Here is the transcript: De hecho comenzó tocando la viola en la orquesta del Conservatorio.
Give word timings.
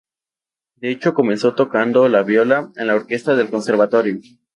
De 0.77 0.89
hecho 0.89 1.13
comenzó 1.13 1.53
tocando 1.53 2.09
la 2.09 2.23
viola 2.23 2.71
en 2.75 2.87
la 2.87 2.95
orquesta 2.95 3.35
del 3.35 3.51
Conservatorio. 3.51 4.17